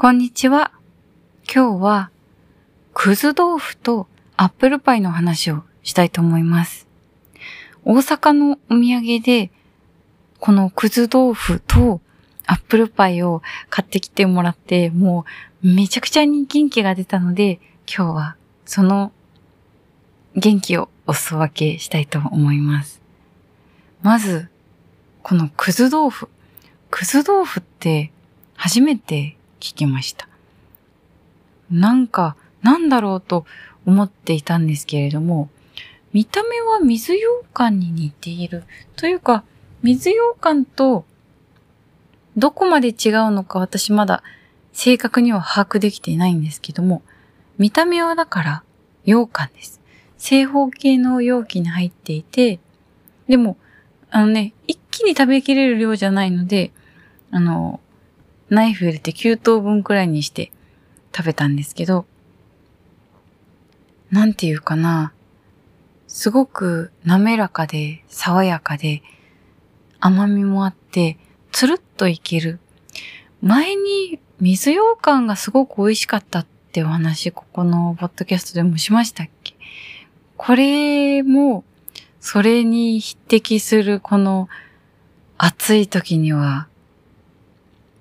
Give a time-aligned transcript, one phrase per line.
[0.00, 0.70] こんにちは。
[1.52, 2.10] 今日は、
[2.94, 6.86] くず豆腐とアップルパイの話をしたいと思います。
[7.84, 9.50] 大阪のお土産で、
[10.38, 12.00] このくず豆腐と
[12.46, 15.24] アップルパイを買ってきてもらって、も
[15.64, 17.58] うめちゃくちゃに元気が出たので、
[17.92, 19.10] 今日はその
[20.36, 23.02] 元気をお裾分けしたいと思います。
[24.02, 24.48] まず、
[25.24, 26.28] このくず豆腐。
[26.88, 28.12] くず豆腐って
[28.54, 30.28] 初めて聞きました。
[31.70, 33.44] なんか、なんだろうと
[33.86, 35.48] 思っていたんですけれども、
[36.12, 38.64] 見た目は水羊羹に似ている。
[38.96, 39.44] というか、
[39.82, 41.04] 水羊羹と
[42.36, 42.94] どこまで違う
[43.30, 44.22] のか私まだ
[44.72, 47.02] 正確には把握できていないんですけども、
[47.58, 48.62] 見た目はだから
[49.04, 49.80] 羊羹です。
[50.18, 52.60] 正方形の容器に入っていて、
[53.28, 53.56] でも、
[54.10, 56.70] あのね、一気に食べきれる量じゃないので、
[57.30, 57.80] あの、
[58.50, 60.50] ナイフ入れて9等分くらいにして
[61.14, 62.06] 食べたんですけど、
[64.10, 65.12] なんていうかな、
[66.06, 69.02] すごく滑らかで爽やかで
[70.00, 71.18] 甘みもあって、
[71.52, 72.58] つるっといける。
[73.42, 79.54] 前に水羊羹がすごく美味しかったってお話、ここのポッドキャストでもしましたっけ？
[80.36, 81.64] これも、
[82.20, 84.48] それに匹敵するこの
[85.36, 86.68] 暑い時には、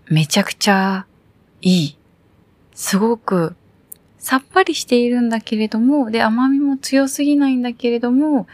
[0.09, 1.05] めちゃくちゃ
[1.61, 1.97] いい。
[2.73, 3.55] すごく
[4.19, 8.47] さっぱりしているんだけれども、で、甘みも強すぎないんだけれども、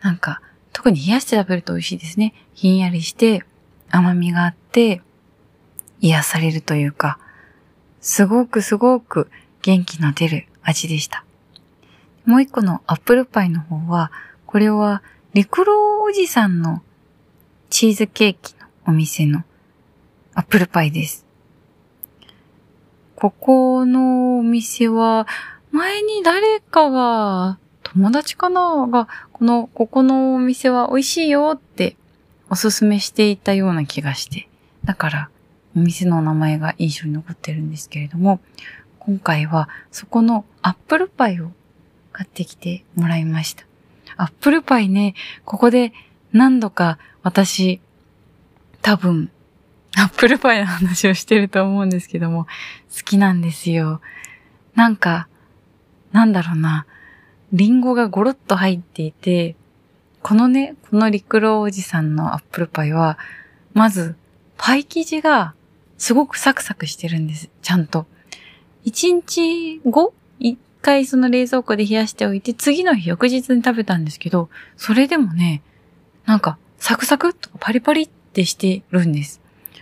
[0.00, 0.40] なんか、
[0.72, 2.34] 特に冷やして食べると美味しいですね。
[2.54, 3.44] ひんやりして、
[3.90, 5.02] 甘みがあって、
[6.00, 7.18] 癒されるというか、
[8.00, 11.24] すごくすごく元気の出る味でした。
[12.24, 14.12] もう一個のアップルパイの方は、
[14.46, 15.02] これは
[15.34, 16.82] 陸路おじさんの
[17.70, 19.44] チーズケーキのお店の
[20.38, 21.26] アップルパイです。
[23.16, 25.26] ここのお店は、
[25.72, 31.96] 前に誰かが、友達かなが、この、ここのお店は美味しいよって
[32.50, 34.48] おすすめしていたような気がして。
[34.84, 35.30] だから、
[35.76, 38.38] お店の名前が印象に残ってるんですけれども、
[39.00, 41.50] 今回はそこのアップルパイを
[42.12, 43.64] 買ってきてもらいました。
[44.16, 45.92] アップルパイね、ここで
[46.30, 47.80] 何度か私、
[48.82, 49.32] 多分、
[49.98, 52.46] アップルパイの話をしてると思うんですけども、
[52.96, 54.00] 好きなんですよ。
[54.74, 55.28] なんか、
[56.12, 56.86] なんだろうな、
[57.52, 59.56] リンゴがゴロッと入っていて、
[60.22, 63.18] このね、この陸路おじさんのアップルパイは、
[63.72, 64.16] まず、
[64.56, 65.54] パイ生地が
[65.96, 67.50] すごくサクサクしてるんです。
[67.62, 68.06] ちゃんと。
[68.84, 75.62] 1日後一回その冷蔵庫で冷やしておいて、次の日翌日に食べたんですけど、それでもね、
[76.24, 79.40] なんかサクサクとかパリパリってしてるんです。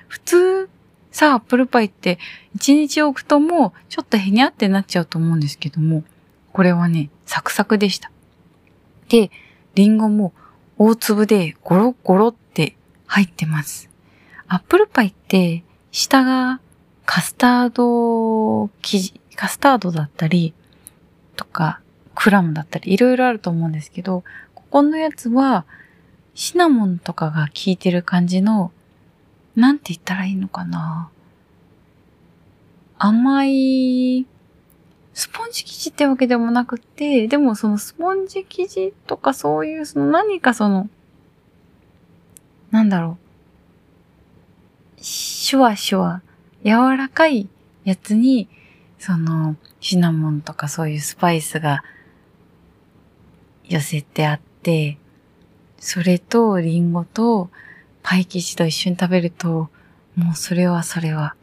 [0.09, 0.71] 普通、
[1.11, 2.19] さ、アップルパイって
[2.59, 6.05] 1日置くともちょっとへにゃってなっちゃうと思うんですけども、
[6.53, 8.11] これはね、サクサクでした。
[9.09, 9.31] で、
[9.75, 10.33] リンゴも
[10.79, 13.89] 大粒でゴロゴロって入ってます。
[14.47, 16.61] アップルパイって下が
[17.07, 20.55] カスタード生地、カスタードだったり
[21.37, 21.81] とか
[22.15, 24.23] クラムだったりいろいろあると思うんですけど、
[24.55, 25.65] ここのやつは
[26.35, 28.73] シナモンとかが効いてる感じの
[29.57, 31.11] なんて言ったらいいのかな。
[32.99, 34.27] 甘い、
[35.15, 40.91] スポンジ生地ってわけでもなくて、でもそのスポンジ生地とかそういうその何かその、
[42.71, 43.17] なんだろ
[44.99, 46.23] う、シュワシュワ、
[46.63, 47.49] 柔らかい
[47.85, 48.49] やつに、
[48.99, 51.83] その、シナモンとかそういうスパイスが
[53.65, 54.99] 寄せてあって、
[55.79, 57.51] それとリンゴと
[58.09, 59.69] パイ生地と一緒に食べると、
[60.15, 61.35] もうそれはそれは、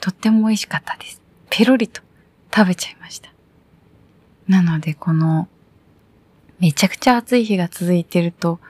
[0.00, 1.22] とっても美味しかったです。
[1.48, 2.02] ペロリと
[2.54, 3.32] 食べちゃいました。
[4.46, 5.48] なので、この、
[6.58, 8.60] めちゃくちゃ暑い日が続いてると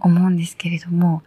[0.00, 1.22] 思うんですけれども、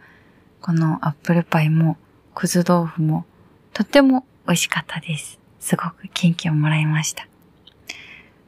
[0.62, 1.96] このアップルパイも、
[2.34, 3.24] くず豆腐も、
[3.72, 5.38] とっても美味しかったです。
[5.60, 7.28] すごく元気をもらいました。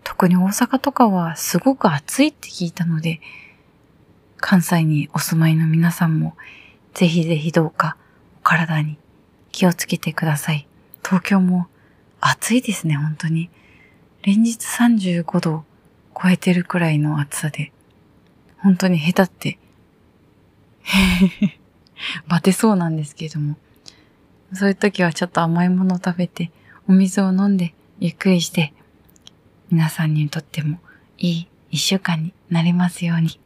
[0.03, 3.21] 特に大阪とかはすごく暑いって聞いたので、
[4.39, 6.37] 関西にお住まいの皆さんも、
[6.95, 7.97] ぜひぜひどうか
[8.41, 8.99] お体に
[9.53, 10.67] 気をつけてください。
[11.05, 11.67] 東京も
[12.21, 13.51] 暑いですね、本当に。
[14.23, 15.65] 連日35度を
[16.15, 17.73] 超えてるくらいの暑さで、
[18.59, 19.59] 本当に下手って、
[22.29, 23.57] バテそうなんですけれども、
[24.53, 26.51] そういう時はちょっと甘いものを食べて、
[26.89, 28.73] お水を飲んで、ゆっくりして、
[29.71, 30.81] 皆さんにとっても
[31.19, 33.41] いい一週間になりますように。